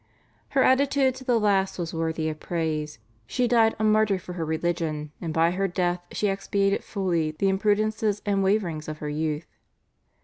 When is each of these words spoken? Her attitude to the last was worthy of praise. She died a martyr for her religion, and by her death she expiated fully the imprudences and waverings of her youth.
Her 0.57 0.63
attitude 0.63 1.13
to 1.13 1.23
the 1.23 1.39
last 1.39 1.77
was 1.77 1.93
worthy 1.93 2.27
of 2.27 2.39
praise. 2.39 2.97
She 3.27 3.47
died 3.47 3.75
a 3.77 3.83
martyr 3.83 4.17
for 4.17 4.33
her 4.33 4.43
religion, 4.43 5.11
and 5.21 5.31
by 5.31 5.51
her 5.51 5.67
death 5.67 6.01
she 6.11 6.27
expiated 6.27 6.83
fully 6.83 7.35
the 7.37 7.49
imprudences 7.49 8.19
and 8.25 8.41
waverings 8.41 8.87
of 8.87 8.97
her 8.97 9.09
youth. 9.09 9.59